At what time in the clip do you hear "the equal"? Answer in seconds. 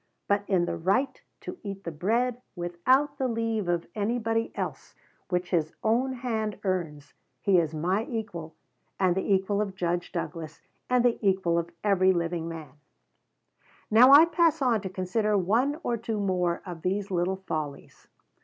9.13-9.61, 11.05-11.59